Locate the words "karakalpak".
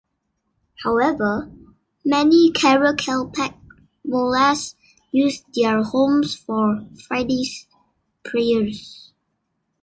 2.51-3.53